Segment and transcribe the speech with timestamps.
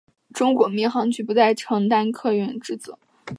[0.33, 2.97] 中国民航局不再直接承担客运职责。